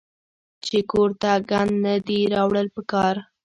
[0.65, 3.15] چې کور ته ګند نۀ دي راوړل پکار